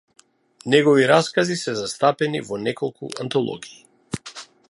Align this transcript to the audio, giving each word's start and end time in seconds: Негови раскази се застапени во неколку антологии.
Негови 0.73 1.03
раскази 1.11 1.57
се 1.65 1.75
застапени 1.81 2.43
во 2.49 2.61
неколку 2.63 3.13
антологии. 3.27 3.81